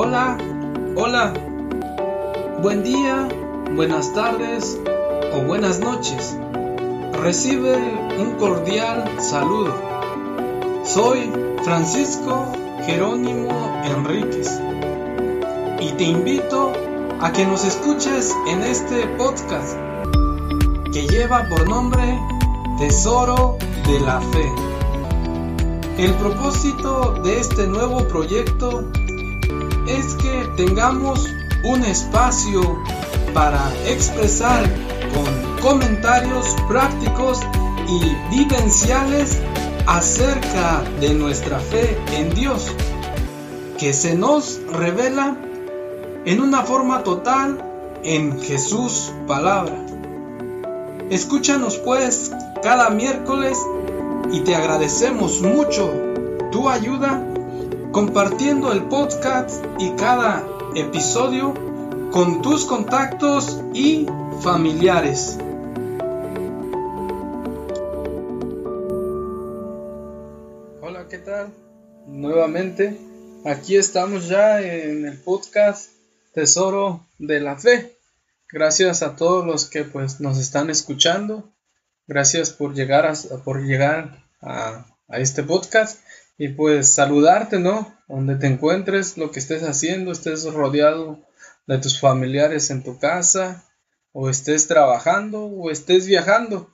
[0.00, 0.38] Hola,
[0.94, 1.34] hola.
[2.62, 3.26] Buen día,
[3.74, 4.80] buenas tardes
[5.34, 6.38] o buenas noches.
[7.14, 7.74] Recibe
[8.16, 9.74] un cordial saludo.
[10.84, 11.32] Soy
[11.64, 12.46] Francisco
[12.86, 14.60] Jerónimo Enríquez
[15.80, 16.72] y te invito
[17.20, 19.76] a que nos escuches en este podcast
[20.92, 22.20] que lleva por nombre
[22.78, 24.48] Tesoro de la Fe.
[25.98, 28.92] El propósito de este nuevo proyecto
[29.88, 31.34] es que tengamos
[31.64, 32.82] un espacio
[33.32, 34.64] para expresar
[35.14, 37.40] con comentarios prácticos
[37.88, 39.38] y vivenciales
[39.86, 42.70] acerca de nuestra fe en Dios,
[43.78, 45.36] que se nos revela
[46.26, 47.64] en una forma total
[48.04, 49.86] en Jesús palabra.
[51.08, 52.30] Escúchanos pues
[52.62, 53.58] cada miércoles
[54.30, 55.90] y te agradecemos mucho
[56.52, 57.27] tu ayuda
[57.98, 60.46] compartiendo el podcast y cada
[60.76, 61.52] episodio
[62.12, 64.06] con tus contactos y
[64.40, 65.36] familiares.
[70.80, 71.52] Hola, ¿qué tal?
[72.06, 72.96] Nuevamente,
[73.44, 75.90] aquí estamos ya en el podcast
[76.32, 77.96] Tesoro de la Fe.
[78.52, 81.50] Gracias a todos los que pues nos están escuchando.
[82.06, 85.98] Gracias por llegar a, por llegar a, a este podcast
[86.38, 87.98] y pues saludarte, ¿no?
[88.06, 91.26] Donde te encuentres, lo que estés haciendo, estés rodeado
[91.66, 93.64] de tus familiares en tu casa,
[94.12, 96.70] o estés trabajando, o estés viajando,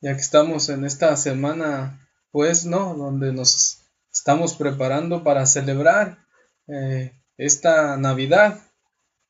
[0.00, 2.94] ya que estamos en esta semana, pues, ¿no?
[2.94, 6.18] Donde nos estamos preparando para celebrar
[6.66, 8.60] eh, esta Navidad,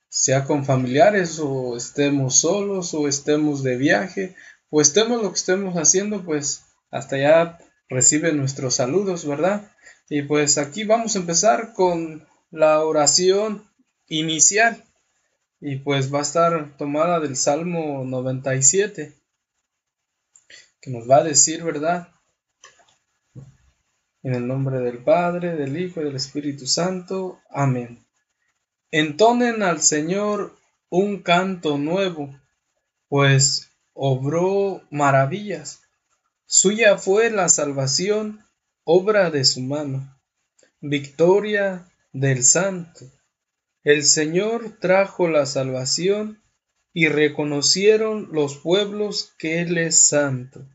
[0.08, 4.36] sea con familiares, o estemos solos, o estemos de viaje,
[4.70, 7.58] o estemos lo que estemos haciendo, pues, hasta ya
[7.92, 9.70] recibe nuestros saludos, ¿verdad?
[10.08, 13.68] Y pues aquí vamos a empezar con la oración
[14.08, 14.84] inicial.
[15.60, 19.14] Y pues va a estar tomada del Salmo 97,
[20.80, 22.08] que nos va a decir, ¿verdad?
[24.24, 27.40] En el nombre del Padre, del Hijo y del Espíritu Santo.
[27.48, 28.04] Amén.
[28.90, 30.56] Entonen al Señor
[30.90, 32.34] un canto nuevo,
[33.08, 35.81] pues obró maravillas.
[36.54, 38.44] Suya fue la salvación,
[38.84, 40.20] obra de su mano.
[40.82, 43.10] Victoria del Santo.
[43.82, 46.42] El Señor trajo la salvación
[46.92, 50.68] y reconocieron los pueblos que Él es santo.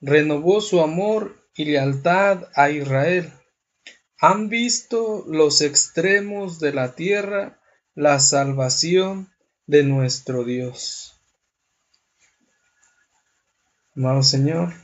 [0.00, 3.32] Renovó su amor y lealtad a Israel.
[4.20, 7.60] Han visto los extremos de la tierra
[7.96, 9.32] la salvación
[9.66, 11.17] de nuestro Dios.
[13.98, 14.74] Amado Señor,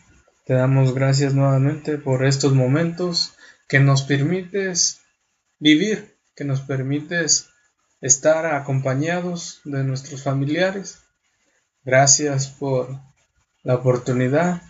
[0.44, 3.36] te damos gracias nuevamente por estos momentos
[3.68, 5.02] que nos permites
[5.60, 7.48] vivir, que nos permites
[8.00, 11.04] estar acompañados de nuestros familiares.
[11.84, 12.88] Gracias por
[13.62, 14.62] la oportunidad.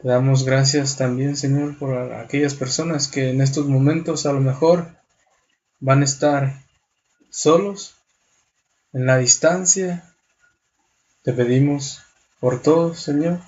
[0.00, 4.96] Te damos gracias también, Señor, por aquellas personas que en estos momentos a lo mejor
[5.80, 6.62] van a estar
[7.30, 7.96] solos,
[8.92, 10.14] en la distancia.
[11.24, 12.00] Te pedimos
[12.40, 13.40] por todo, Señor,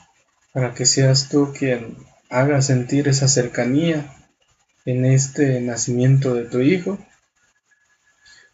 [0.53, 1.97] para que seas tú quien
[2.29, 4.15] haga sentir esa cercanía
[4.85, 6.99] en este nacimiento de tu Hijo.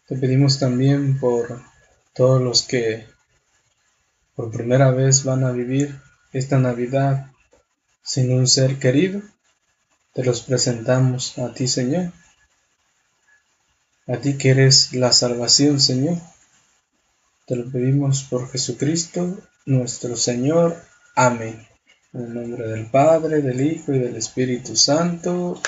[0.07, 1.61] Te pedimos también por
[2.13, 3.05] todos los que
[4.35, 5.99] por primera vez van a vivir
[6.31, 7.31] esta Navidad
[8.01, 9.21] sin un ser querido.
[10.13, 12.11] Te los presentamos a ti, Señor.
[14.07, 16.17] A ti que eres la salvación, Señor.
[17.45, 19.37] Te lo pedimos por Jesucristo,
[19.69, 20.75] nuestro Señor.
[21.15, 21.67] Amén.
[22.11, 25.61] En el nombre del Padre, del Hijo y del Espíritu Santo.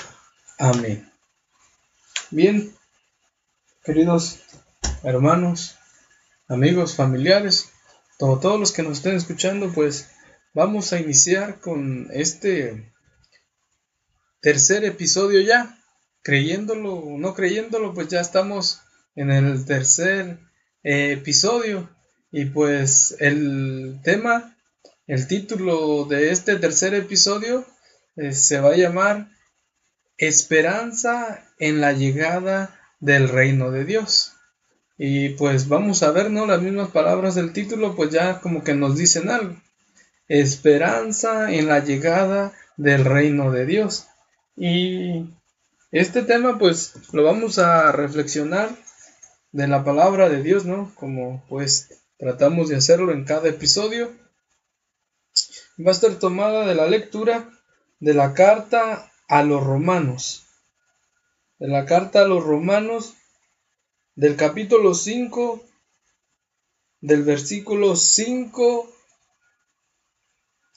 [0.57, 1.09] Amén.
[2.31, 2.73] Bien,
[3.83, 4.39] queridos
[5.03, 5.77] hermanos,
[6.47, 7.71] amigos, familiares,
[8.17, 10.09] todos los que nos estén escuchando, pues
[10.53, 12.93] vamos a iniciar con este
[14.41, 15.77] tercer episodio ya.
[16.23, 18.81] Creyéndolo o no creyéndolo, pues ya estamos
[19.15, 20.39] en el tercer
[20.83, 21.89] eh, episodio.
[22.31, 24.55] Y pues el tema,
[25.05, 27.65] el título de este tercer episodio
[28.15, 29.29] eh, se va a llamar
[30.17, 34.33] Esperanza en la llegada del reino de Dios.
[34.97, 36.45] Y pues vamos a ver, ¿no?
[36.45, 39.55] Las mismas palabras del título, pues ya como que nos dicen algo.
[40.27, 44.07] Esperanza en la llegada del reino de Dios.
[44.55, 45.33] Y
[45.91, 48.69] este tema, pues lo vamos a reflexionar
[49.51, 50.93] de la palabra de Dios, ¿no?
[50.95, 54.11] Como pues Tratamos de hacerlo en cada episodio.
[55.83, 57.49] Va a estar tomada de la lectura
[57.99, 60.45] de la carta a los romanos.
[61.57, 63.15] de la carta a los romanos
[64.13, 65.65] del capítulo 5
[66.99, 68.93] del versículo 5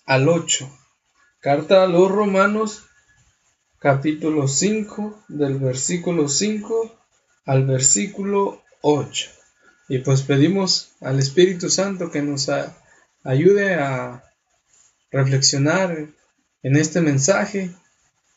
[0.06, 0.78] al 8.
[1.40, 2.86] Carta a los romanos
[3.78, 6.98] capítulo 5 del versículo 5
[7.44, 9.43] al versículo 8.
[9.88, 12.50] Y pues pedimos al Espíritu Santo que nos
[13.22, 14.24] ayude a
[15.10, 16.08] reflexionar
[16.62, 17.70] en este mensaje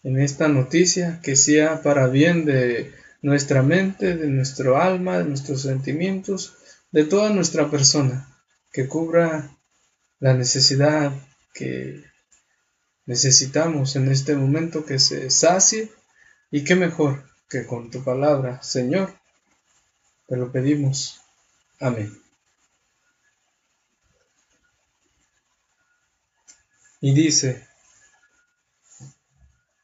[0.04, 5.64] en esta noticia que sea para bien de nuestra mente, de nuestro alma, de nuestros
[5.64, 6.56] sentimientos,
[6.92, 8.34] de toda nuestra persona,
[8.72, 9.52] que cubra
[10.20, 11.12] la necesidad
[11.54, 12.04] que
[13.06, 15.92] necesitamos en este momento que se sacie
[16.52, 19.14] y qué mejor que con tu palabra, Señor.
[20.28, 21.22] Te lo pedimos.
[21.80, 22.12] Amén.
[27.00, 27.68] Y dice,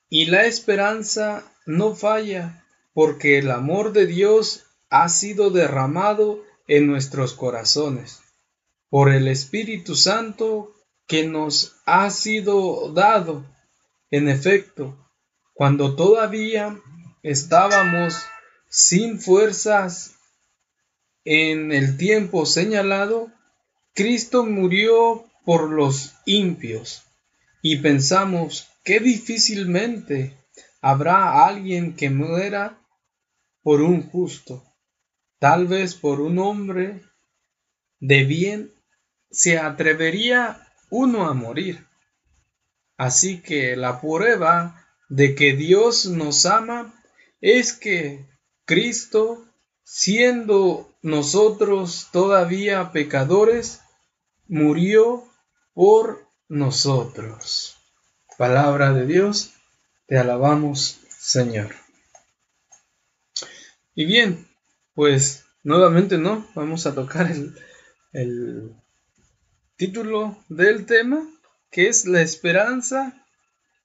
[0.09, 7.33] y la esperanza no falla, porque el amor de Dios ha sido derramado en nuestros
[7.33, 8.21] corazones
[8.89, 10.71] por el Espíritu Santo
[11.07, 13.43] que nos ha sido dado.
[14.11, 14.95] En efecto,
[15.53, 16.79] cuando todavía
[17.23, 18.23] estábamos
[18.69, 20.12] sin fuerzas
[21.25, 23.31] en el tiempo señalado,
[23.93, 27.03] Cristo murió por los impios
[27.61, 30.37] y pensamos que difícilmente
[30.81, 32.77] habrá alguien que muera
[33.61, 34.63] por un justo.
[35.39, 37.01] Tal vez por un hombre
[37.99, 38.73] de bien
[39.31, 41.85] se atrevería uno a morir.
[42.97, 46.93] Así que la prueba de que Dios nos ama
[47.41, 48.25] es que
[48.65, 49.45] Cristo,
[49.83, 53.81] siendo nosotros todavía pecadores,
[54.47, 55.25] murió
[55.73, 57.77] por nosotros.
[58.37, 59.51] Palabra de Dios,
[60.07, 61.75] te alabamos, Señor.
[63.93, 64.47] Y bien,
[64.95, 67.53] pues nuevamente no, vamos a tocar el,
[68.13, 68.73] el
[69.75, 71.27] título del tema,
[71.69, 73.25] que es la esperanza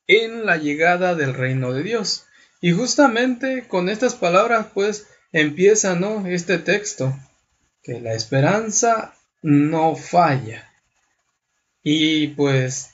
[0.06, 2.26] en la llegada del reino de Dios.
[2.60, 6.26] Y justamente con estas palabras pues empieza ¿no?
[6.26, 7.16] este texto,
[7.82, 10.70] que la esperanza no falla.
[11.82, 12.90] Y pues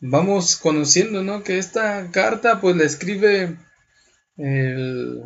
[0.00, 1.42] vamos conociendo, ¿no?
[1.42, 3.56] Que esta carta pues la escribe
[4.36, 5.24] el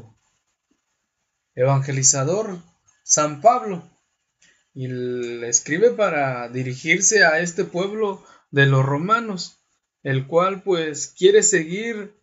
[1.55, 2.59] evangelizador
[3.03, 3.89] San Pablo
[4.75, 9.59] y la escribe para dirigirse a este pueblo de los romanos,
[10.03, 12.15] el cual pues quiere seguir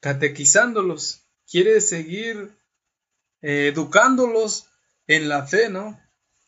[0.00, 2.50] catequizándolos, quiere seguir
[3.44, 4.66] eh, educándolos
[5.06, 6.00] en la fe, ¿no?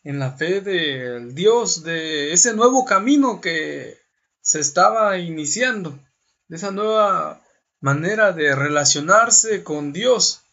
[0.07, 3.99] en la fe del Dios, de ese nuevo camino que
[4.39, 5.99] se estaba iniciando,
[6.47, 7.43] de esa nueva
[7.81, 10.43] manera de relacionarse con Dios.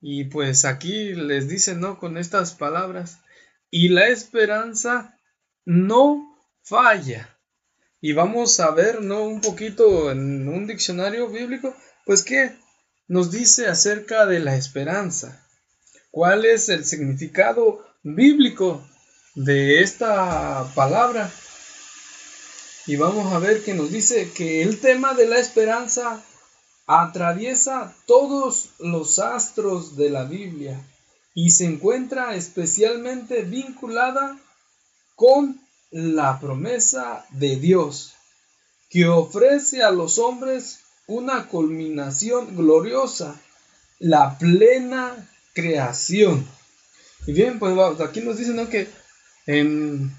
[0.00, 2.00] Y pues aquí les dice, ¿no?
[2.00, 3.20] Con estas palabras,
[3.70, 5.16] y la esperanza
[5.64, 7.38] no falla.
[8.00, 9.22] Y vamos a ver, ¿no?
[9.22, 11.72] Un poquito en un diccionario bíblico,
[12.04, 12.58] pues qué
[13.06, 15.45] nos dice acerca de la esperanza.
[16.16, 18.82] ¿Cuál es el significado bíblico
[19.34, 21.30] de esta palabra.
[22.86, 26.24] Y vamos a ver que nos dice que el tema de la esperanza
[26.86, 30.80] atraviesa todos los astros de la Biblia
[31.34, 34.38] y se encuentra especialmente vinculada
[35.16, 38.14] con la promesa de Dios,
[38.88, 43.38] que ofrece a los hombres una culminación gloriosa,
[43.98, 46.46] la plena creación.
[47.26, 48.88] Y bien, pues aquí nos dicen que
[49.46, 50.14] en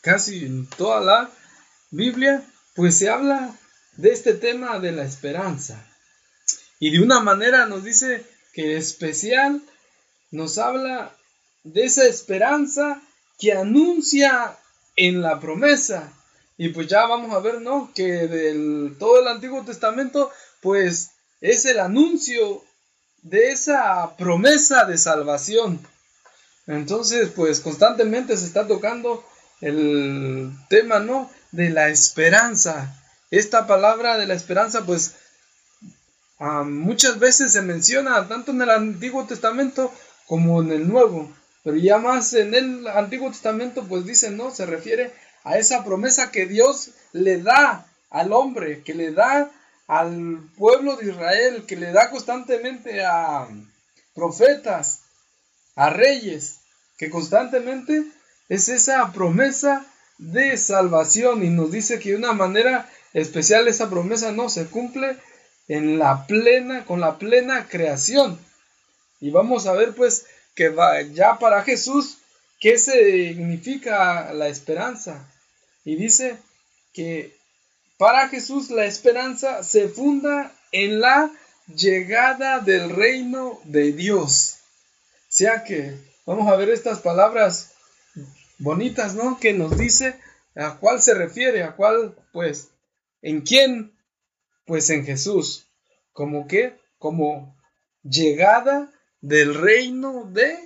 [0.00, 1.30] casi en toda la
[1.90, 2.42] Biblia,
[2.74, 3.54] pues se habla
[3.96, 5.86] de este tema de la esperanza.
[6.80, 9.62] Y de una manera nos dice que especial
[10.30, 11.14] nos habla
[11.62, 13.02] de esa esperanza
[13.38, 14.56] que anuncia
[14.96, 16.12] en la promesa.
[16.56, 17.92] Y pues ya vamos a ver, ¿no?
[17.94, 20.30] Que del todo el Antiguo Testamento,
[20.62, 22.64] pues es el anuncio
[23.24, 25.80] de esa promesa de salvación.
[26.66, 29.24] Entonces, pues constantemente se está tocando
[29.60, 31.30] el tema, ¿no?
[31.50, 32.94] De la esperanza.
[33.30, 35.16] Esta palabra de la esperanza, pues
[36.38, 39.92] muchas veces se menciona tanto en el Antiguo Testamento
[40.26, 41.32] como en el Nuevo.
[41.64, 44.50] Pero ya más en el Antiguo Testamento, pues dice, ¿no?
[44.50, 45.12] Se refiere
[45.44, 49.50] a esa promesa que Dios le da al hombre, que le da
[49.86, 53.48] al pueblo de Israel, que le da constantemente a
[54.14, 55.02] profetas,
[55.76, 56.60] a reyes,
[56.96, 58.04] que constantemente
[58.48, 59.84] es esa promesa
[60.18, 65.16] de salvación y nos dice que de una manera especial esa promesa no se cumple
[65.68, 68.38] en la plena, con la plena creación.
[69.20, 72.18] Y vamos a ver pues que va, ya para Jesús,
[72.60, 75.28] ¿qué significa la esperanza?
[75.84, 76.36] Y dice
[76.92, 77.36] que
[77.96, 81.30] para Jesús la esperanza se funda en la
[81.74, 84.58] llegada del reino de Dios.
[85.14, 85.96] O sea que
[86.26, 87.72] vamos a ver estas palabras
[88.58, 89.38] bonitas, ¿no?
[89.38, 90.16] Que nos dice
[90.54, 92.68] a cuál se refiere, a cuál, pues,
[93.22, 93.92] en quién,
[94.66, 95.66] pues en Jesús.
[96.12, 97.56] Como que, como
[98.02, 100.58] llegada del reino de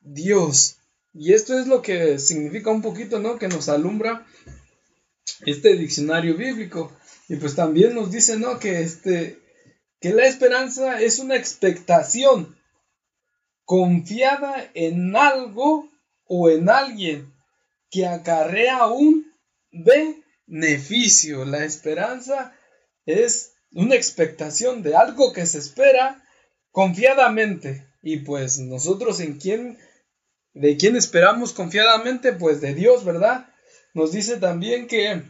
[0.00, 0.76] Dios.
[1.12, 3.38] Y esto es lo que significa un poquito, ¿no?
[3.38, 4.26] Que nos alumbra
[5.46, 6.92] este diccionario bíblico.
[7.28, 8.58] Y pues también nos dice, ¿no?
[8.58, 9.38] Que este,
[10.00, 12.58] que la esperanza es una expectación
[13.64, 15.88] confiada en algo
[16.26, 17.32] o en alguien
[17.90, 19.32] que acarrea un
[19.70, 21.44] beneficio.
[21.44, 22.54] La esperanza
[23.06, 26.22] es una expectación de algo que se espera
[26.70, 27.86] confiadamente.
[28.02, 29.78] Y pues nosotros en quién,
[30.52, 33.48] de quién esperamos confiadamente, pues de Dios, ¿verdad?
[33.94, 35.22] Nos dice también que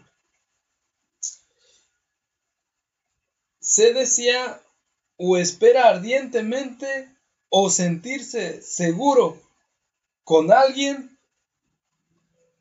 [3.60, 4.62] se desea
[5.18, 7.10] o espera ardientemente
[7.50, 9.40] o sentirse seguro
[10.24, 11.18] con alguien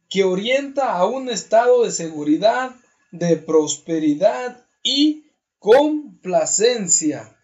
[0.09, 2.75] que orienta a un estado de seguridad,
[3.11, 7.35] de prosperidad y complacencia.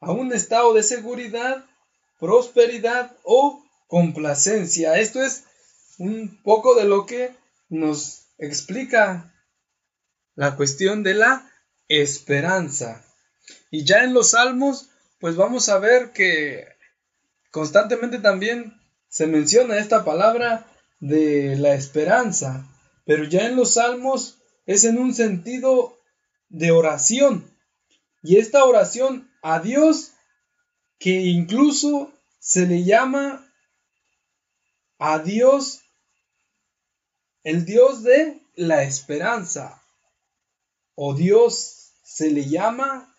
[0.00, 1.64] A un estado de seguridad,
[2.18, 4.98] prosperidad o complacencia.
[4.98, 5.44] Esto es
[5.98, 7.34] un poco de lo que
[7.68, 9.34] nos explica
[10.34, 11.50] la cuestión de la
[11.88, 13.04] esperanza.
[13.70, 14.88] Y ya en los salmos,
[15.20, 16.66] pues vamos a ver que
[17.50, 20.66] constantemente también se menciona esta palabra
[21.00, 22.66] de la esperanza,
[23.04, 25.98] pero ya en los salmos es en un sentido
[26.48, 27.48] de oración.
[28.22, 30.12] Y esta oración a Dios
[30.98, 33.46] que incluso se le llama
[34.98, 35.83] a Dios
[37.44, 39.82] el Dios de la esperanza
[40.94, 43.14] o Dios se le llama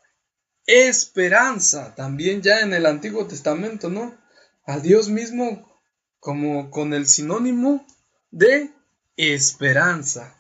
[0.65, 4.17] esperanza también ya en el Antiguo Testamento, ¿no?
[4.65, 5.79] A Dios mismo
[6.20, 7.86] como con el sinónimo
[8.32, 8.72] de
[9.15, 10.36] esperanza.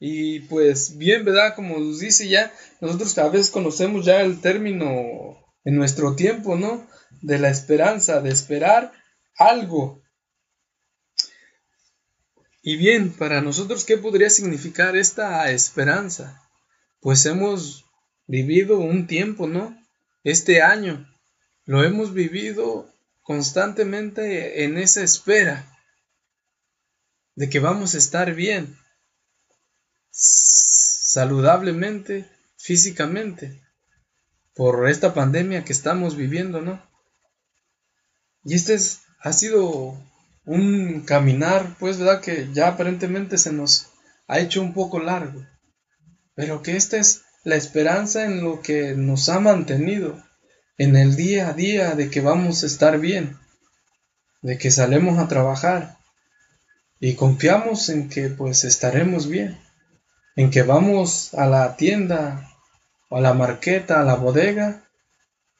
[0.00, 1.54] Y pues bien, ¿verdad?
[1.54, 6.86] Como nos dice ya, nosotros a veces conocemos ya el término en nuestro tiempo, ¿no?
[7.22, 8.92] De la esperanza, de esperar
[9.38, 10.02] algo.
[12.66, 16.42] Y bien, para nosotros, ¿qué podría significar esta esperanza?
[16.98, 17.84] Pues hemos
[18.26, 19.78] vivido un tiempo, ¿no?
[20.22, 21.06] Este año
[21.66, 22.90] lo hemos vivido
[23.20, 25.78] constantemente en esa espera
[27.34, 28.78] de que vamos a estar bien,
[30.10, 33.60] saludablemente, físicamente,
[34.54, 36.82] por esta pandemia que estamos viviendo, ¿no?
[38.42, 40.02] Y este es, ha sido
[40.44, 42.20] un caminar, pues, ¿verdad?
[42.20, 43.88] Que ya aparentemente se nos
[44.28, 45.46] ha hecho un poco largo,
[46.34, 50.22] pero que esta es la esperanza en lo que nos ha mantenido
[50.78, 53.38] en el día a día de que vamos a estar bien,
[54.42, 55.98] de que salemos a trabajar
[56.98, 59.58] y confiamos en que pues estaremos bien,
[60.36, 62.50] en que vamos a la tienda
[63.08, 64.88] o a la marqueta, a la bodega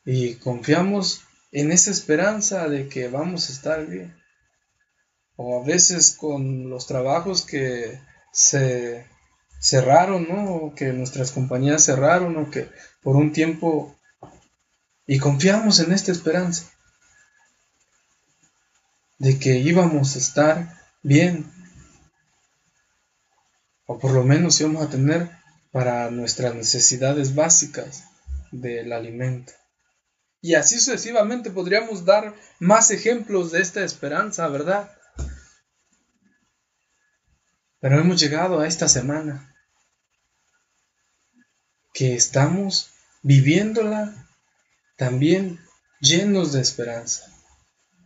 [0.05, 1.23] y confiamos
[1.53, 4.24] en esa esperanza de que vamos a estar bien.
[5.37, 8.01] O a veces con los trabajos que
[8.33, 9.07] se
[9.61, 10.55] cerraron, ¿no?
[10.55, 12.69] O que nuestras compañías cerraron o que
[13.03, 13.97] por un tiempo
[15.07, 16.71] y confiamos en esta esperanza
[19.19, 21.51] de que íbamos a estar bien,
[23.87, 25.31] o por lo menos íbamos a tener
[25.73, 28.05] para nuestras necesidades básicas
[28.51, 29.53] del alimento.
[30.41, 34.91] Y así sucesivamente podríamos dar más ejemplos de esta esperanza, ¿verdad?
[37.85, 39.55] Pero hemos llegado a esta semana
[41.93, 44.27] que estamos viviéndola
[44.97, 45.61] también
[46.01, 47.31] llenos de esperanza.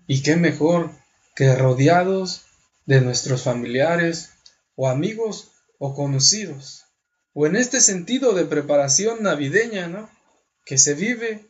[0.08, 0.90] Y qué mejor
[1.37, 2.47] que rodeados
[2.87, 4.30] de nuestros familiares
[4.75, 6.87] o amigos o conocidos.
[7.32, 10.11] O en este sentido de preparación navideña, ¿no?
[10.64, 11.47] Que se vive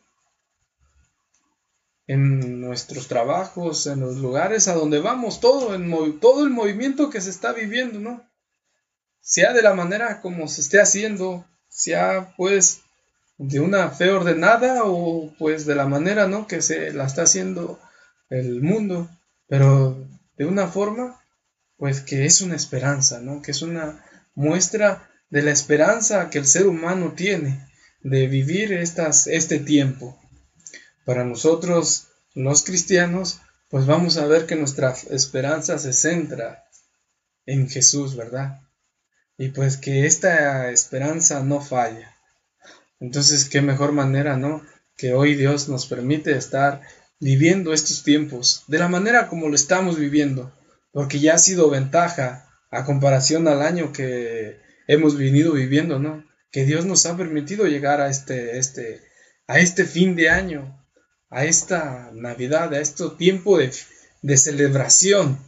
[2.09, 7.21] en nuestros trabajos, en los lugares a donde vamos, todo, en todo el movimiento que
[7.21, 8.27] se está viviendo, ¿no?
[9.21, 12.81] Sea de la manera como se esté haciendo, sea pues
[13.37, 16.47] de una fe ordenada o pues de la manera, ¿no?
[16.47, 17.79] Que se la está haciendo
[18.31, 19.07] el mundo,
[19.47, 20.03] pero
[20.35, 21.23] de una forma,
[21.77, 23.43] pues que es una esperanza, ¿no?
[23.43, 27.69] Que es una muestra de la esperanza que el ser humano tiene,
[28.01, 30.19] de vivir estas, este tiempo.
[31.09, 33.39] Para nosotros, los cristianos,
[33.71, 36.65] pues vamos a ver que nuestra esperanza se centra
[37.47, 38.59] en Jesús, ¿verdad?
[39.35, 42.15] Y pues que esta esperanza no falla.
[42.99, 44.63] Entonces, qué mejor manera, ¿no?
[44.97, 46.81] Que hoy Dios nos permite estar
[47.19, 50.55] viviendo estos tiempos de la manera como lo estamos viviendo,
[50.91, 56.23] porque ya ha sido ventaja a comparación al año que hemos venido viviendo, ¿no?
[56.51, 59.01] Que Dios nos ha permitido llegar a este, este,
[59.47, 60.78] a este fin de año,
[61.29, 63.73] a esta Navidad, a este tiempo de,
[64.21, 65.39] de celebración.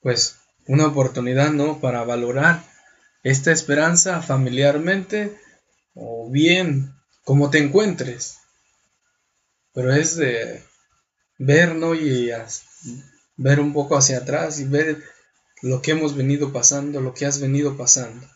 [0.00, 1.80] Pues una oportunidad, ¿no?
[1.80, 2.62] Para valorar
[3.22, 5.36] esta esperanza familiarmente
[5.94, 8.38] o bien como te encuentres.
[9.72, 10.62] Pero es de
[11.38, 11.94] ver, ¿no?
[11.94, 12.30] Y
[13.36, 15.02] ver un poco hacia atrás y ver
[15.62, 18.26] lo que hemos venido pasando, lo que has venido pasando.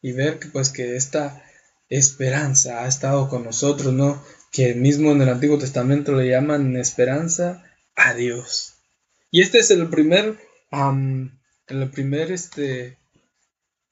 [0.00, 1.44] Y ver que pues que esta
[1.88, 4.22] esperanza ha estado con nosotros, ¿no?
[4.52, 7.64] Que mismo en el Antiguo Testamento le llaman esperanza
[7.96, 8.74] a Dios.
[9.32, 10.38] Y este es el primer,
[11.66, 12.98] el primer este,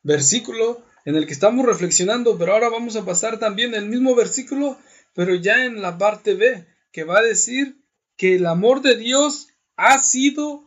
[0.02, 4.79] versículo en el que estamos reflexionando, pero ahora vamos a pasar también el mismo versículo,
[5.14, 7.76] pero ya en la parte B, que va a decir
[8.17, 10.62] que el amor de Dios ha sido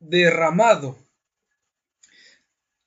[0.00, 0.98] derramado.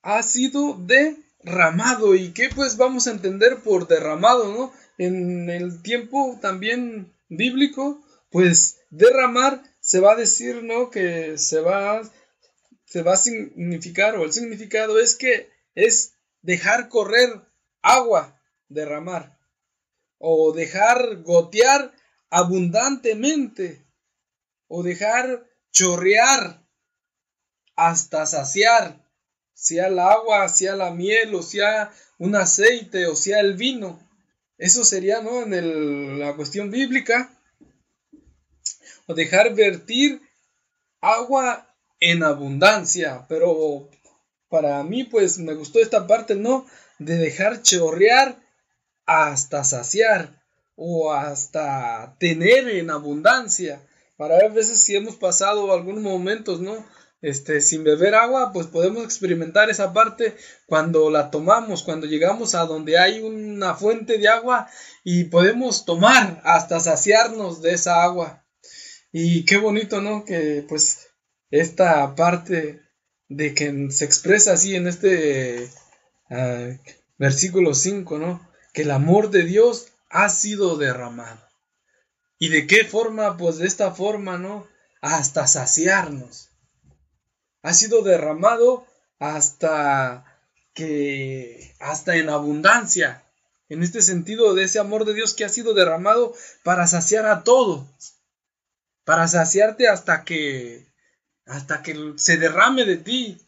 [0.03, 2.13] Ha sido derramado.
[2.13, 4.73] ¿Y qué pues vamos a entender por derramado, no?
[4.97, 10.89] En el tiempo también bíblico, pues derramar se va a decir, ¿no?
[10.89, 12.01] Que se va,
[12.85, 17.29] se va a significar, o el significado es que es dejar correr
[17.81, 19.37] agua, derramar,
[20.19, 21.93] o dejar gotear
[22.29, 23.85] abundantemente,
[24.67, 26.63] o dejar chorrear
[27.75, 29.03] hasta saciar,
[29.53, 33.99] sea el agua, sea la miel, o sea un aceite, o sea el vino.
[34.63, 35.41] Eso sería, ¿no?
[35.43, 37.37] En la cuestión bíblica.
[39.07, 40.21] O dejar vertir
[41.01, 43.25] agua en abundancia.
[43.27, 43.89] Pero
[44.47, 46.65] para mí, pues me gustó esta parte, ¿no?
[46.97, 48.41] De dejar chorrear
[49.05, 50.41] hasta saciar
[50.77, 53.81] o hasta tener en abundancia.
[54.15, 56.85] Para veces si hemos pasado algunos momentos, ¿no?
[57.23, 62.65] Este, sin beber agua, pues podemos experimentar esa parte cuando la tomamos, cuando llegamos a
[62.65, 64.69] donde hay una fuente de agua
[65.05, 68.43] y podemos tomar hasta saciarnos de esa agua.
[69.13, 70.25] Y qué bonito, ¿no?
[70.25, 71.07] Que pues
[71.49, 72.81] esta parte
[73.29, 75.69] de que se expresa así en este
[76.29, 76.71] ah,
[77.17, 78.45] versículo 5, ¿no?
[78.73, 81.39] Que el amor de Dios ha sido derramado.
[82.37, 83.37] ¿Y de qué forma?
[83.37, 84.67] Pues de esta forma, ¿no?
[84.99, 86.49] Hasta saciarnos.
[87.63, 88.85] Ha sido derramado
[89.19, 90.25] hasta
[90.73, 93.23] que, hasta en abundancia.
[93.69, 97.43] En este sentido de ese amor de Dios que ha sido derramado para saciar a
[97.43, 97.87] todos.
[99.03, 100.93] Para saciarte hasta que
[101.45, 103.41] hasta que se derrame de ti.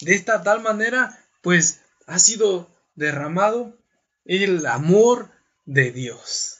[0.00, 3.76] De esta tal manera, pues ha sido derramado
[4.24, 5.30] el amor
[5.64, 6.58] de Dios.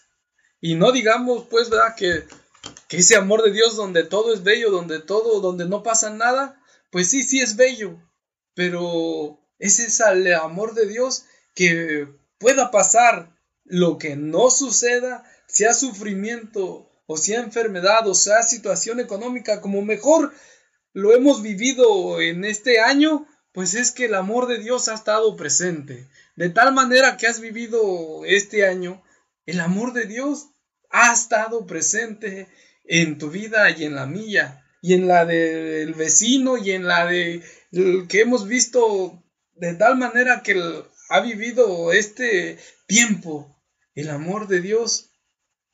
[0.60, 1.94] Y no digamos, pues, ¿verdad?
[1.96, 2.26] Que,
[2.88, 6.60] que ese amor de Dios donde todo es bello, donde todo, donde no pasa nada,
[6.90, 7.98] pues sí, sí es bello,
[8.54, 16.90] pero es ese amor de Dios que pueda pasar lo que no suceda, sea sufrimiento,
[17.06, 20.32] o sea enfermedad, o sea situación económica, como mejor
[20.92, 25.36] lo hemos vivido en este año, pues es que el amor de Dios ha estado
[25.36, 26.08] presente.
[26.36, 29.02] De tal manera que has vivido este año,
[29.46, 30.48] el amor de Dios
[30.90, 32.48] ha estado presente
[32.84, 37.06] en tu vida y en la mía, y en la del vecino y en la
[37.06, 37.42] de
[38.08, 39.22] que hemos visto
[39.54, 40.60] de tal manera que
[41.10, 43.54] ha vivido este tiempo.
[43.94, 45.10] El amor de Dios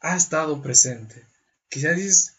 [0.01, 1.27] ha estado presente.
[1.69, 1.97] Quizás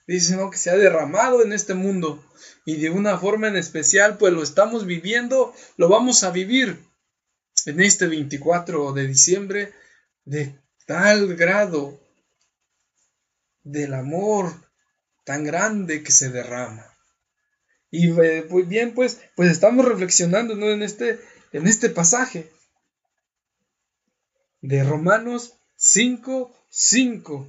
[0.07, 0.49] dice, ¿no?
[0.49, 2.23] que se ha derramado en este mundo
[2.65, 6.79] y de una forma en especial, pues lo estamos viviendo, lo vamos a vivir
[7.65, 9.73] en este 24 de diciembre
[10.23, 10.55] de
[10.87, 11.99] tal grado
[13.65, 14.53] del amor
[15.25, 16.85] tan grande que se derrama.
[17.91, 21.19] Y eh, pues bien, pues, pues estamos reflexionando en, este,
[21.51, 22.51] en este pasaje
[24.61, 27.47] de Romanos 5, 5.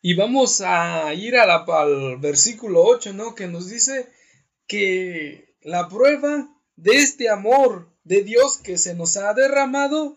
[0.00, 3.34] Y vamos a ir a la, al versículo 8, ¿no?
[3.34, 4.08] Que nos dice
[4.66, 10.16] que la prueba de este amor de Dios que se nos ha derramado,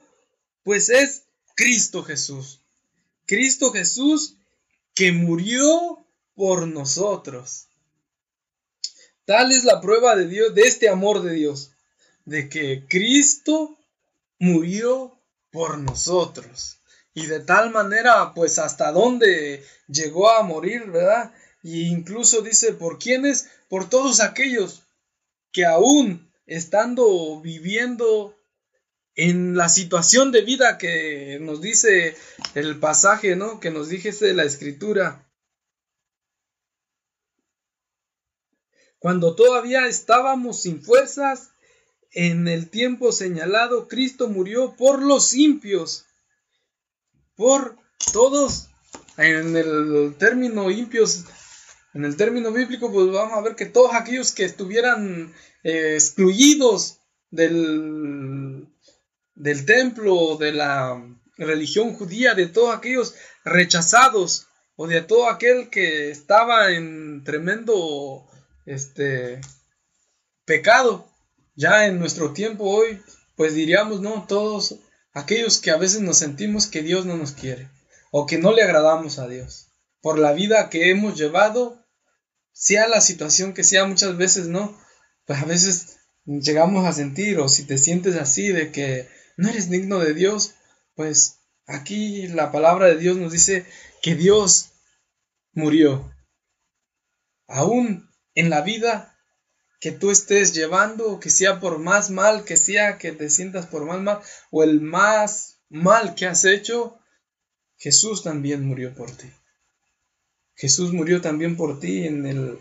[0.64, 1.24] pues es
[1.56, 2.62] Cristo Jesús.
[3.26, 4.38] Cristo Jesús
[4.94, 7.68] que murió por nosotros.
[9.26, 11.72] Tal es la prueba de Dios, de este amor de Dios,
[12.26, 13.78] de que Cristo
[14.40, 15.18] murió
[15.52, 16.78] por nosotros.
[17.14, 21.34] Y de tal manera, pues hasta dónde llegó a morir, ¿verdad?
[21.62, 23.50] Y incluso dice, ¿por quiénes?
[23.70, 24.84] Por todos aquellos
[25.52, 28.36] que aún estando viviendo
[29.16, 32.16] en la situación de vida que nos dice
[32.56, 33.60] el pasaje, ¿no?
[33.60, 35.28] Que nos dijese la escritura.
[39.00, 41.52] Cuando todavía estábamos sin fuerzas,
[42.12, 46.06] en el tiempo señalado, Cristo murió por los impios,
[47.36, 47.78] por
[48.12, 48.68] todos,
[49.18, 51.26] en el término impios,
[51.94, 57.00] en el término bíblico, pues vamos a ver que todos aquellos que estuvieran eh, excluidos
[57.30, 58.61] del,
[59.36, 61.02] del templo, de la
[61.38, 68.28] religión judía, de todos aquellos rechazados o de todo aquel que estaba en tremendo
[68.66, 69.42] este
[70.46, 71.08] pecado.
[71.56, 73.02] Ya en nuestro tiempo hoy,
[73.36, 74.76] pues diríamos, no, todos
[75.14, 77.70] aquellos que a veces nos sentimos que Dios no nos quiere
[78.12, 79.68] o que no le agradamos a Dios
[80.02, 81.86] por la vida que hemos llevado,
[82.54, 84.78] sea la situación que sea, muchas veces no,
[85.26, 89.08] pues a veces llegamos a sentir o si te sientes así de que
[89.42, 90.54] no eres digno de Dios,
[90.94, 93.66] pues aquí la palabra de Dios nos dice
[94.04, 94.70] que Dios
[95.54, 96.14] murió.
[97.48, 99.18] Aún en la vida
[99.80, 103.84] que tú estés llevando, que sea por más mal que sea, que te sientas por
[103.86, 104.20] más mal,
[104.52, 107.00] o el más mal que has hecho,
[107.78, 109.28] Jesús también murió por ti.
[110.54, 112.60] Jesús murió también por ti en, el,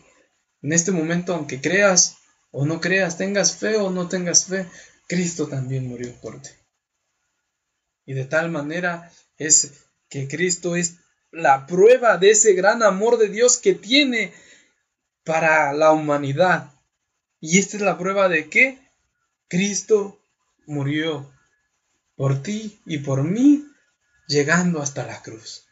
[0.62, 2.16] en este momento, aunque creas
[2.52, 4.66] o no creas, tengas fe o no tengas fe,
[5.06, 6.48] Cristo también murió por ti.
[8.11, 10.96] Y de tal manera es que Cristo es
[11.31, 14.33] la prueba de ese gran amor de Dios que tiene
[15.23, 16.75] para la humanidad.
[17.38, 18.81] Y esta es la prueba de que
[19.46, 20.20] Cristo
[20.66, 21.33] murió
[22.16, 23.64] por ti y por mí,
[24.27, 25.68] llegando hasta la cruz.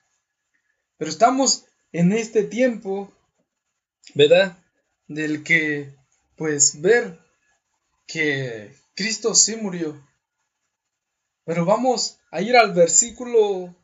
[0.97, 3.13] Pero estamos en este tiempo,
[4.15, 4.57] ¿verdad?
[5.09, 5.93] Del que,
[6.37, 7.19] pues, ver
[8.07, 10.08] que Cristo sí murió.
[11.49, 13.75] Pero vamos a ir al versículo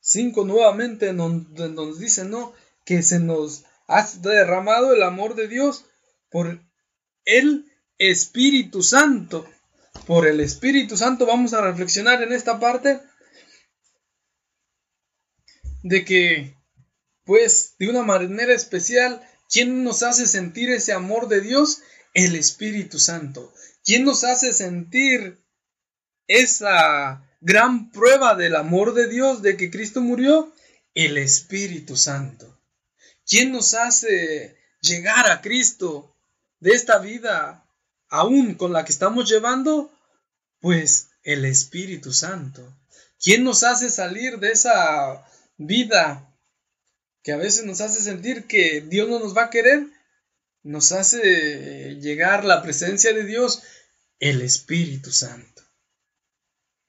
[0.00, 2.54] 5 nuevamente, donde nos dice, ¿no?
[2.86, 5.84] Que se nos ha derramado el amor de Dios
[6.30, 6.58] por
[7.26, 9.46] el Espíritu Santo.
[10.06, 13.02] Por el Espíritu Santo vamos a reflexionar en esta parte
[15.82, 16.56] de que,
[17.26, 21.82] pues, de una manera especial, ¿quién nos hace sentir ese amor de Dios?
[22.14, 23.52] El Espíritu Santo.
[23.84, 25.39] ¿Quién nos hace sentir
[26.30, 30.54] esa gran prueba del amor de Dios, de que Cristo murió?
[30.94, 32.56] El Espíritu Santo.
[33.26, 36.16] ¿Quién nos hace llegar a Cristo
[36.60, 37.66] de esta vida
[38.08, 39.92] aún con la que estamos llevando?
[40.60, 42.76] Pues el Espíritu Santo.
[43.18, 46.32] ¿Quién nos hace salir de esa vida
[47.24, 49.84] que a veces nos hace sentir que Dios no nos va a querer?
[50.62, 53.62] Nos hace llegar la presencia de Dios,
[54.20, 55.59] el Espíritu Santo.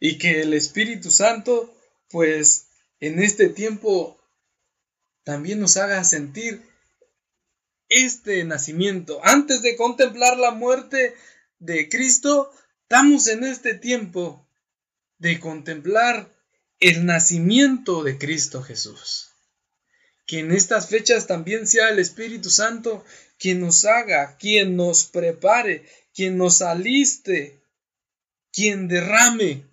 [0.04, 1.74] Y que el Espíritu Santo,
[2.10, 2.66] pues
[3.00, 4.20] en este tiempo
[5.24, 6.62] también nos haga sentir
[7.88, 9.22] este nacimiento.
[9.24, 11.16] Antes de contemplar la muerte
[11.60, 14.46] de Cristo, estamos en este tiempo
[15.20, 16.28] de contemplar
[16.80, 19.30] el nacimiento de Cristo Jesús.
[20.26, 23.06] Que en estas fechas también sea el Espíritu Santo
[23.38, 27.62] quien nos haga, quien nos prepare, quien nos aliste,
[28.52, 29.71] quien derrame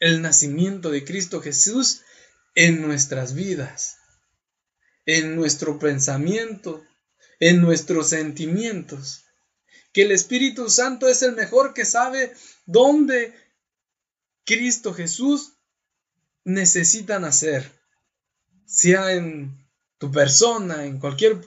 [0.00, 2.02] el nacimiento de Cristo Jesús
[2.54, 3.98] en nuestras vidas
[5.08, 6.84] en nuestro pensamiento,
[7.40, 9.24] en nuestros sentimientos.
[9.94, 12.34] Que el Espíritu Santo es el mejor que sabe
[12.66, 13.34] dónde
[14.44, 15.54] Cristo Jesús
[16.44, 17.72] necesita nacer.
[18.66, 21.38] Sea en tu persona, en cualquier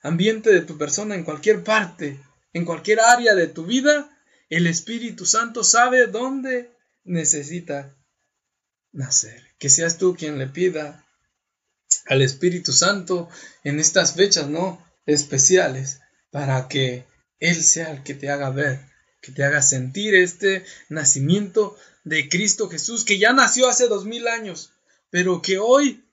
[0.00, 2.20] ambiente de tu persona, en cualquier parte,
[2.52, 4.16] en cualquier área de tu vida,
[4.48, 6.70] el Espíritu Santo sabe dónde
[7.02, 7.96] necesita
[8.98, 9.42] nacer.
[9.58, 11.06] Que seas tú quien le pida
[12.06, 13.28] al Espíritu Santo
[13.64, 14.84] en estas fechas, ¿no?
[15.06, 17.06] Especiales, para que
[17.38, 18.80] Él sea el que te haga ver,
[19.22, 24.26] que te haga sentir este nacimiento de Cristo Jesús, que ya nació hace dos mil
[24.26, 24.72] años,
[25.10, 26.04] pero que hoy,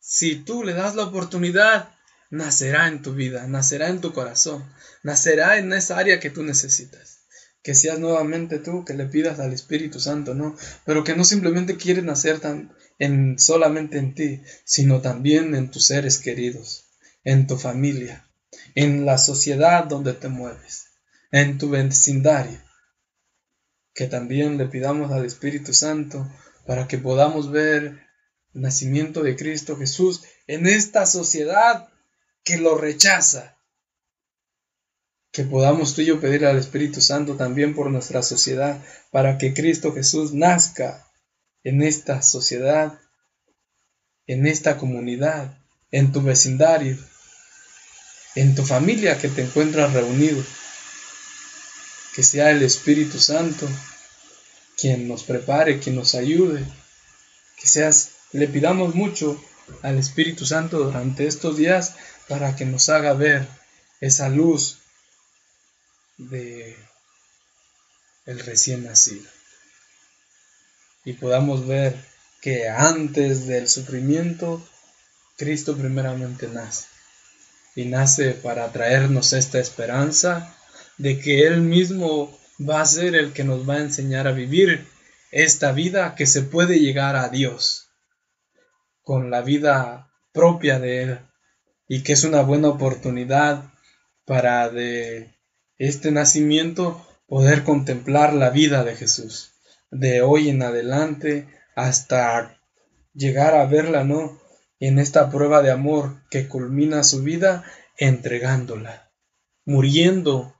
[0.00, 1.94] si tú le das la oportunidad,
[2.30, 4.64] nacerá en tu vida, nacerá en tu corazón,
[5.02, 7.17] nacerá en esa área que tú necesitas
[7.68, 10.56] que seas nuevamente tú, que le pidas al Espíritu Santo, ¿no?
[10.86, 15.84] Pero que no simplemente quiere nacer tan en solamente en ti, sino también en tus
[15.84, 16.86] seres queridos,
[17.24, 18.26] en tu familia,
[18.74, 20.86] en la sociedad donde te mueves,
[21.30, 22.58] en tu vecindario.
[23.92, 26.26] que también le pidamos al Espíritu Santo
[26.66, 27.82] para que podamos ver
[28.54, 31.90] el nacimiento de Cristo Jesús en esta sociedad
[32.44, 33.57] que lo rechaza.
[35.38, 39.54] Que podamos tú y yo pedir al Espíritu Santo también por nuestra sociedad para que
[39.54, 41.06] Cristo Jesús nazca
[41.62, 42.98] en esta sociedad,
[44.26, 45.56] en esta comunidad,
[45.92, 46.98] en tu vecindario,
[48.34, 50.42] en tu familia que te encuentras reunido.
[52.16, 53.68] Que sea el Espíritu Santo
[54.76, 56.64] quien nos prepare, quien nos ayude.
[57.60, 59.40] Que seas, le pidamos mucho
[59.82, 61.94] al Espíritu Santo durante estos días
[62.26, 63.46] para que nos haga ver
[64.00, 64.80] esa luz
[66.18, 66.76] de
[68.26, 69.28] el recién nacido.
[71.04, 71.96] Y podamos ver
[72.42, 74.62] que antes del sufrimiento,
[75.36, 76.86] Cristo primeramente nace.
[77.74, 80.54] Y nace para traernos esta esperanza
[80.98, 84.86] de que Él mismo va a ser el que nos va a enseñar a vivir
[85.30, 87.88] esta vida que se puede llegar a Dios
[89.02, 91.18] con la vida propia de Él
[91.86, 93.72] y que es una buena oportunidad
[94.26, 95.37] para de
[95.78, 99.52] este nacimiento poder contemplar la vida de Jesús
[99.90, 102.60] de hoy en adelante hasta
[103.14, 104.40] llegar a verla, ¿no?
[104.80, 107.64] En esta prueba de amor que culmina su vida
[107.96, 109.10] entregándola,
[109.64, 110.54] muriendo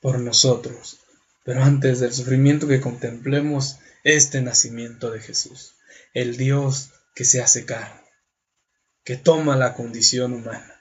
[0.00, 1.00] por nosotros.
[1.44, 5.74] Pero antes del sufrimiento que contemplemos este nacimiento de Jesús,
[6.14, 8.02] el Dios que se hace carne,
[9.04, 10.74] que toma la condición humana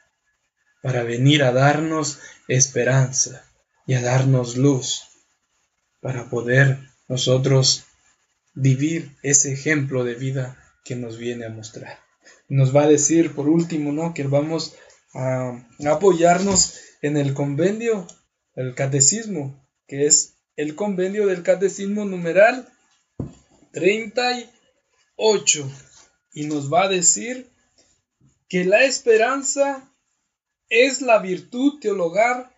[0.82, 3.47] para venir a darnos esperanza
[3.88, 5.04] y a darnos luz,
[6.00, 7.86] para poder nosotros
[8.54, 11.98] vivir ese ejemplo de vida que nos viene a mostrar.
[12.50, 14.14] Nos va a decir por último, ¿no?
[14.14, 14.76] Que vamos
[15.14, 18.08] a apoyarnos en el convenio,
[18.56, 22.68] el catecismo, que es el convenio del catecismo numeral
[23.72, 25.72] 38
[26.34, 27.50] y nos va a decir
[28.50, 29.90] que la esperanza
[30.70, 32.52] es la virtud teologal,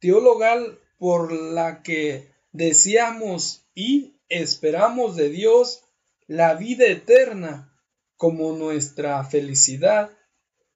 [0.00, 5.82] teologal por la que deseamos y esperamos de Dios
[6.26, 7.72] la vida eterna
[8.16, 10.10] como nuestra felicidad,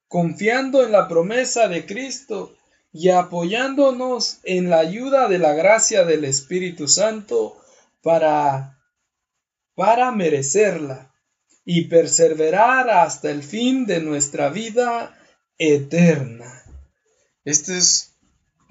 [0.08, 2.56] confiando en la promesa de Cristo
[2.92, 7.56] y apoyándonos en la ayuda de la gracia del Espíritu Santo
[8.02, 8.78] para,
[9.74, 11.12] para merecerla
[11.64, 15.18] y perseverar hasta el fin de nuestra vida
[15.58, 16.62] eterna.
[17.44, 18.13] Esta es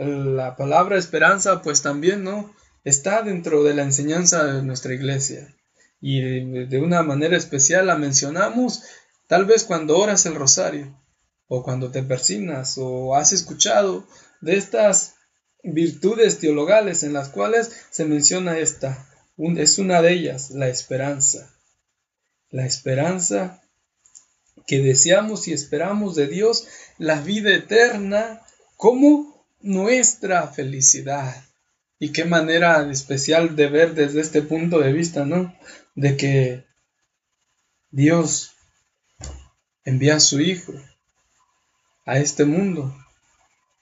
[0.06, 2.54] la palabra esperanza, pues también, ¿no?
[2.84, 5.56] Está dentro de la enseñanza de nuestra iglesia.
[6.02, 8.84] Y de una manera especial la mencionamos
[9.28, 11.00] tal vez cuando oras el rosario
[11.48, 14.06] o cuando te persignas o has escuchado
[14.42, 15.16] de estas
[15.64, 19.08] virtudes teologales en las cuales se menciona esta.
[19.38, 21.50] es una de ellas, la esperanza.
[22.50, 23.62] La esperanza
[24.68, 28.42] que deseamos y esperamos de Dios, la vida eterna
[28.78, 29.33] como
[29.64, 31.44] nuestra felicidad.
[31.98, 35.56] Y qué manera especial de ver desde este punto de vista, ¿no?
[35.96, 36.66] De que
[37.90, 38.52] Dios
[39.86, 40.74] envía a su Hijo
[42.06, 42.94] a este mundo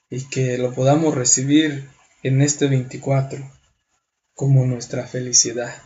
[0.08, 1.90] y que lo podamos recibir
[2.22, 3.38] en este 24
[4.34, 5.82] como nuestra felicidad,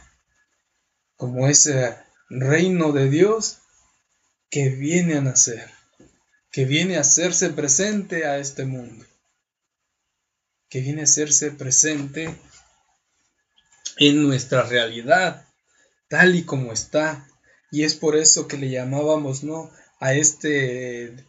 [1.16, 1.96] como ese
[2.28, 3.60] reino de Dios
[4.50, 5.70] que viene a nacer,
[6.50, 9.06] que viene a hacerse presente a este mundo,
[10.68, 12.34] que viene a hacerse presente
[13.98, 15.46] en nuestra realidad,
[16.08, 17.28] tal y como está.
[17.70, 19.70] Y es por eso que le llamábamos, ¿no?
[20.00, 21.26] A este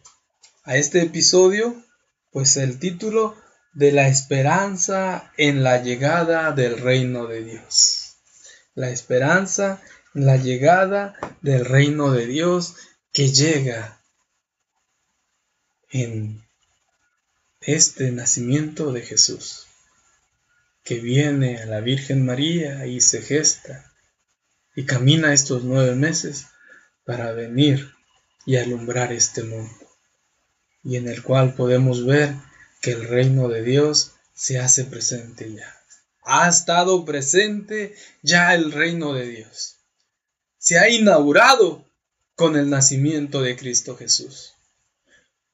[0.64, 1.82] a este episodio,
[2.30, 3.34] pues el título
[3.72, 8.18] de la esperanza en la llegada del reino de Dios.
[8.74, 9.80] La esperanza
[10.14, 12.76] en la llegada del reino de Dios
[13.12, 14.02] que llega
[15.90, 16.46] en
[17.74, 19.66] este nacimiento de Jesús,
[20.84, 23.92] que viene a la Virgen María y se gesta
[24.74, 26.46] y camina estos nueve meses
[27.04, 27.92] para venir
[28.46, 29.86] y alumbrar este mundo
[30.82, 32.34] y en el cual podemos ver
[32.80, 35.76] que el reino de Dios se hace presente ya.
[36.22, 39.76] Ha estado presente ya el reino de Dios.
[40.56, 41.84] Se ha inaugurado
[42.34, 44.54] con el nacimiento de Cristo Jesús.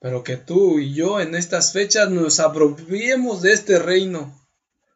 [0.04, 4.38] Pero que tú y yo en estas fechas nos apropiemos de este reino,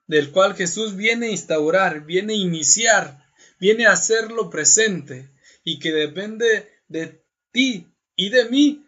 [0.07, 3.25] del cual Jesús viene a instaurar, viene a iniciar,
[3.59, 5.31] viene a hacerlo presente
[5.64, 8.87] y que depende de ti y de mí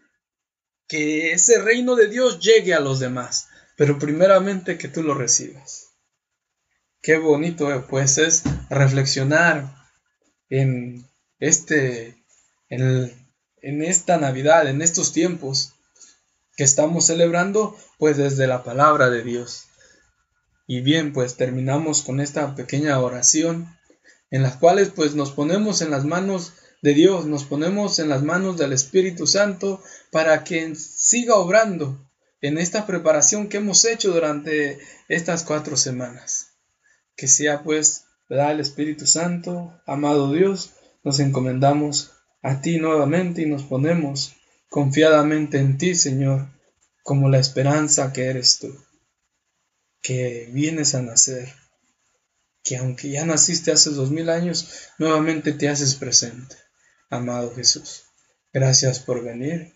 [0.87, 5.89] que ese reino de Dios llegue a los demás, pero primeramente que tú lo recibas.
[7.01, 9.73] qué bonito eh, pues es reflexionar
[10.49, 11.03] en
[11.39, 12.23] este
[12.69, 13.11] en,
[13.63, 15.73] en esta Navidad, en estos tiempos
[16.61, 19.63] que estamos celebrando, pues desde la palabra de Dios.
[20.67, 23.75] Y bien, pues terminamos con esta pequeña oración
[24.29, 28.21] en las cuales pues nos ponemos en las manos de Dios, nos ponemos en las
[28.21, 32.07] manos del Espíritu Santo para que siga obrando
[32.41, 36.49] en esta preparación que hemos hecho durante estas cuatro semanas.
[37.15, 38.51] Que sea pues, ¿verdad?
[38.51, 42.11] El Espíritu Santo, amado Dios, nos encomendamos
[42.43, 44.35] a ti nuevamente y nos ponemos
[44.71, 46.47] confiadamente en ti, Señor,
[47.03, 48.73] como la esperanza que eres tú,
[50.01, 51.53] que vienes a nacer,
[52.63, 56.55] que aunque ya naciste hace dos mil años, nuevamente te haces presente.
[57.09, 58.03] Amado Jesús,
[58.53, 59.75] gracias por venir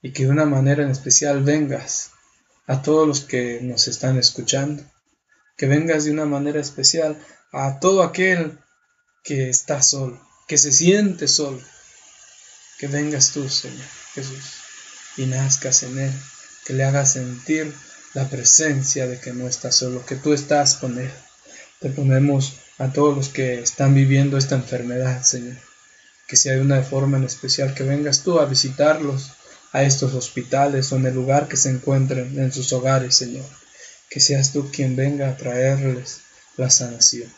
[0.00, 2.12] y que de una manera en especial vengas
[2.68, 4.84] a todos los que nos están escuchando,
[5.56, 8.56] que vengas de una manera especial a todo aquel
[9.24, 11.60] que está solo, que se siente solo,
[12.78, 14.54] que vengas tú, Señor Jesús,
[15.16, 16.12] y nazcas en Él,
[16.64, 17.72] que le hagas sentir
[18.14, 21.10] la presencia de que no está solo, que tú estás con Él.
[21.80, 25.56] Te ponemos a todos los que están viviendo esta enfermedad, Señor,
[26.26, 29.32] que sea de una forma en especial, que vengas tú a visitarlos
[29.72, 33.44] a estos hospitales o en el lugar que se encuentren en sus hogares, Señor.
[34.08, 36.20] Que seas tú quien venga a traerles
[36.56, 37.30] la sanación.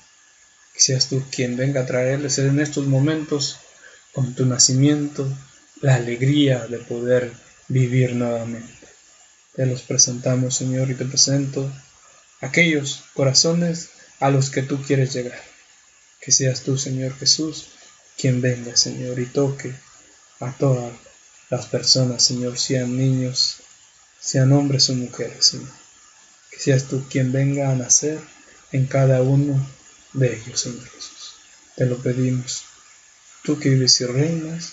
[0.75, 3.59] Que seas tú quien venga a traerles en estos momentos
[4.19, 5.33] con tu nacimiento,
[5.81, 7.33] la alegría de poder
[7.69, 8.89] vivir nuevamente.
[9.55, 11.71] Te los presentamos, Señor, y te presento
[12.41, 15.41] aquellos corazones a los que tú quieres llegar.
[16.21, 17.69] Que seas tú, Señor Jesús,
[18.17, 19.73] quien venga, Señor, y toque
[20.41, 20.93] a todas
[21.49, 23.59] las personas, Señor, sean niños,
[24.21, 25.71] sean hombres o mujeres, Señor.
[26.51, 28.19] Que seas tú quien venga a nacer
[28.73, 29.65] en cada uno
[30.13, 31.35] de ellos, Señor Jesús.
[31.77, 32.65] Te lo pedimos
[33.43, 34.73] tú que vives y reinas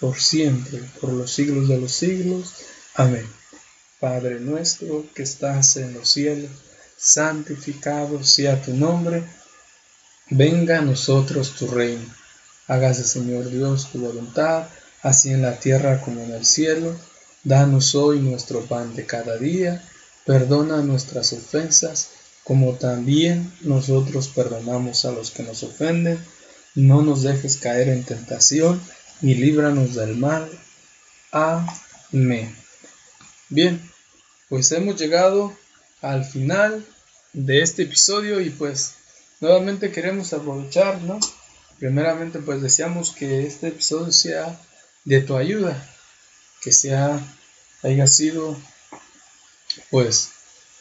[0.00, 2.54] por siempre, por los siglos de los siglos.
[2.94, 3.26] Amén.
[4.00, 6.50] Padre nuestro que estás en los cielos,
[6.96, 9.22] santificado sea tu nombre,
[10.30, 12.04] venga a nosotros tu reino.
[12.66, 14.68] Hágase, Señor Dios, tu voluntad,
[15.02, 16.96] así en la tierra como en el cielo.
[17.44, 19.82] Danos hoy nuestro pan de cada día,
[20.24, 22.08] perdona nuestras ofensas,
[22.44, 26.18] como también nosotros perdonamos a los que nos ofenden
[26.74, 28.80] no nos dejes caer en tentación
[29.22, 30.48] y líbranos del mal.
[31.32, 32.56] Amén.
[33.48, 33.80] Bien,
[34.48, 35.56] pues hemos llegado
[36.00, 36.84] al final
[37.32, 38.94] de este episodio y pues
[39.40, 41.18] nuevamente queremos aprovechar, ¿no?
[41.78, 44.60] Primeramente pues deseamos que este episodio sea
[45.04, 45.88] de tu ayuda,
[46.62, 47.20] que sea,
[47.82, 48.56] haya sido
[49.90, 50.30] pues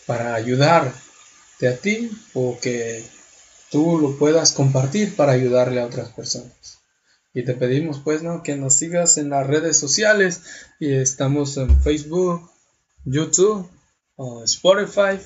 [0.05, 3.05] para ayudarte a ti o que
[3.71, 6.79] tú lo puedas compartir para ayudarle a otras personas.
[7.33, 8.43] Y te pedimos pues, ¿no?
[8.43, 10.41] Que nos sigas en las redes sociales
[10.79, 12.49] y estamos en Facebook,
[13.05, 13.69] YouTube,
[14.21, 15.17] o Spotify,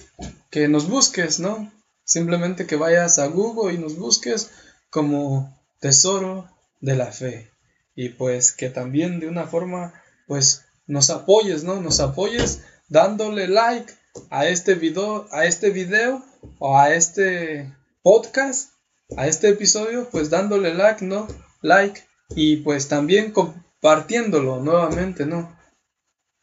[0.51, 1.71] que nos busques, ¿no?
[2.03, 4.51] Simplemente que vayas a Google y nos busques
[4.91, 6.47] como Tesoro
[6.79, 7.49] de la Fe.
[7.95, 9.93] Y pues que también de una forma,
[10.27, 11.81] pues nos apoyes, ¿no?
[11.81, 13.91] Nos apoyes dándole like
[14.29, 16.23] a este video, a este video
[16.59, 18.73] o a este podcast,
[19.17, 21.27] a este episodio, pues dándole like, ¿no?
[21.61, 22.03] Like
[22.35, 25.57] y pues también compartiéndolo nuevamente, ¿no?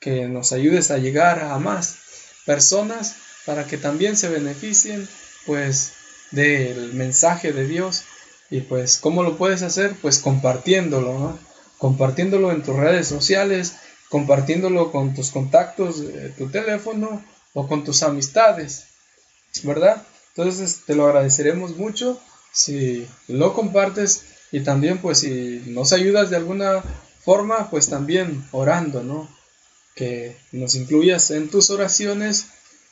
[0.01, 1.99] Que nos ayudes a llegar a más
[2.47, 5.07] personas para que también se beneficien
[5.47, 5.93] pues
[6.31, 8.05] del mensaje de Dios
[8.51, 11.39] y pues cómo lo puedes hacer pues compartiéndolo, ¿no?
[11.79, 13.75] Compartiéndolo en tus redes sociales,
[14.09, 16.03] compartiéndolo con tus contactos
[16.39, 18.85] tu teléfono o con tus amistades,
[19.63, 20.03] ¿verdad?
[20.37, 22.21] Entonces te lo agradeceremos mucho
[22.53, 26.83] si lo compartes y también pues si nos ayudas de alguna
[27.25, 29.29] forma pues también orando, ¿no?
[29.95, 32.47] Que nos incluyas en tus oraciones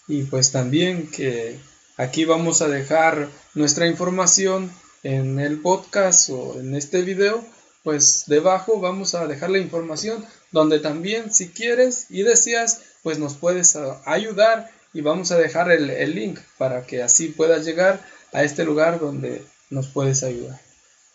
[0.06, 1.58] y pues también que
[1.96, 4.70] aquí vamos a dejar nuestra información
[5.02, 7.44] en el podcast o en este video
[7.82, 13.34] pues debajo vamos a dejar la información donde también si quieres y deseas pues nos
[13.34, 18.00] puedes ayudar y vamos a dejar el, link para que así puedas llegar
[18.32, 20.58] a este lugar donde nos puedes ayudar.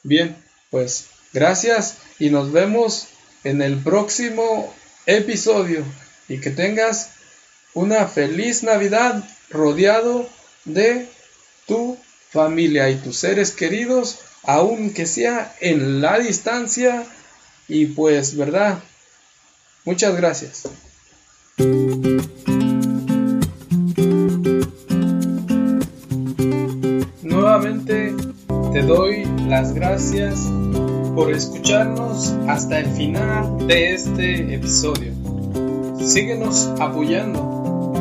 [0.04, 0.38] Bien,
[0.70, 3.10] pues gracias y nos vemos
[3.44, 4.74] en el próximo
[5.06, 5.84] episodio
[6.30, 7.10] y que tengas
[7.74, 10.30] una feliz Navidad rodeado
[10.64, 11.10] de
[11.68, 11.98] tu
[12.30, 17.06] familia y tus seres queridos, aunque sea en la distancia.
[17.68, 18.82] Y pues, ¿verdad?
[19.84, 20.64] Muchas gracias.
[28.74, 30.52] Te doy las gracias
[31.14, 35.12] por escucharnos hasta el final de este episodio.
[36.00, 37.94] Síguenos apoyando.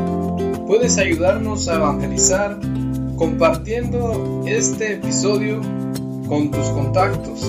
[0.66, 2.58] Puedes ayudarnos a evangelizar
[3.16, 5.60] compartiendo este episodio
[6.26, 7.46] con tus contactos.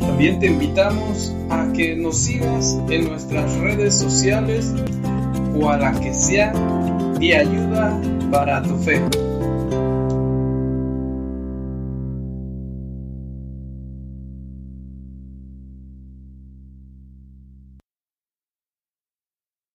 [0.00, 4.70] También te invitamos a que nos sigas en nuestras redes sociales
[5.58, 6.52] o a la que sea
[7.18, 7.98] de ayuda
[8.30, 9.00] para tu fe.